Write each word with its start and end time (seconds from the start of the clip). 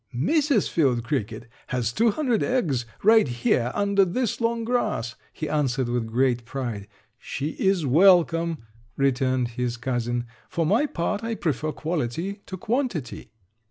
"Mrs. 0.15 0.67
Field 0.67 1.03
Cricket 1.03 1.45
has 1.67 1.93
two 1.93 2.09
hundred 2.09 2.41
eggs 2.41 2.87
right 3.03 3.27
here 3.27 3.71
under 3.75 4.03
this 4.03 4.41
long 4.41 4.63
grass," 4.63 5.13
he 5.31 5.47
answered 5.47 5.87
with 5.89 6.07
great 6.07 6.43
pride. 6.43 6.87
"She 7.19 7.49
is 7.49 7.85
welcome," 7.85 8.63
returned 8.97 9.49
his 9.49 9.77
cousin; 9.77 10.25
"for 10.49 10.65
my 10.65 10.87
part 10.87 11.23
I 11.23 11.35
prefer 11.35 11.71
quality 11.71 12.39
to 12.47 12.57
quantity." 12.57 13.29